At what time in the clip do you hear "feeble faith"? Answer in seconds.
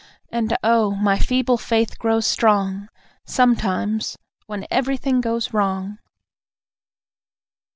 1.19-1.99